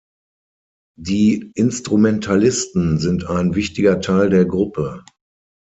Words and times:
Die 0.99 1.51
Instrumentalisten 1.53 2.97
sind 2.97 3.25
ein 3.27 3.53
wichtiger 3.53 3.99
Teil 4.01 4.31
der 4.31 4.45
Gruppe. 4.45 5.05